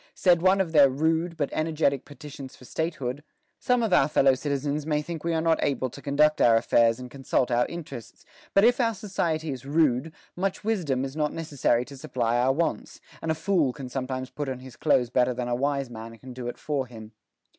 Said 0.15 0.41
one 0.41 0.59
of 0.59 0.71
their 0.71 0.89
rude, 0.89 1.37
but 1.37 1.51
energetic 1.53 2.05
petitions 2.05 2.55
for 2.55 2.65
statehood: 2.65 3.23
"Some 3.59 3.83
of 3.83 3.93
our 3.93 4.07
fellow 4.07 4.33
citizens 4.33 4.83
may 4.83 5.03
think 5.03 5.23
we 5.23 5.35
are 5.35 5.41
not 5.43 5.63
able 5.63 5.91
to 5.91 6.01
conduct 6.01 6.41
our 6.41 6.55
affairs 6.57 6.99
and 6.99 7.11
consult 7.11 7.51
our 7.51 7.67
interests; 7.67 8.25
but 8.55 8.63
if 8.63 8.79
our 8.81 8.95
society 8.95 9.51
is 9.51 9.63
rude, 9.63 10.11
much 10.35 10.63
wisdom 10.63 11.05
is 11.05 11.15
not 11.15 11.33
necessary 11.33 11.85
to 11.85 11.97
supply 11.97 12.37
our 12.39 12.51
wants, 12.51 12.99
and 13.21 13.29
a 13.29 13.35
fool 13.35 13.73
can 13.73 13.89
sometimes 13.89 14.31
put 14.31 14.49
on 14.49 14.61
his 14.61 14.75
clothes 14.75 15.11
better 15.11 15.35
than 15.35 15.47
a 15.47 15.53
wise 15.53 15.91
man 15.91 16.17
can 16.17 16.33
do 16.33 16.47
it 16.47 16.57
for 16.57 16.87
him." 16.87 17.11